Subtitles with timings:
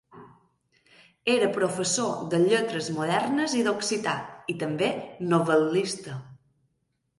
[1.33, 4.17] Era professor de Lletres modernes i d'occità,
[4.55, 4.91] i també
[5.37, 6.19] novel·lista.